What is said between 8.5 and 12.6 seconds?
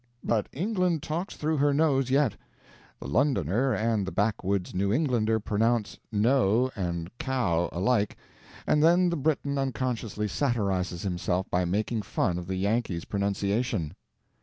and then the Briton unconsciously satirizes himself by making fun of the